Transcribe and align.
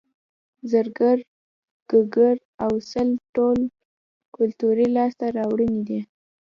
زرګر 0.71 1.17
ګګر 1.91 2.35
او 2.63 2.73
سل 2.91 3.09
ټول 3.35 3.59
کولتوري 4.35 4.87
لاسته 4.97 5.25
راوړنې 5.37 5.81
دي 5.89 5.99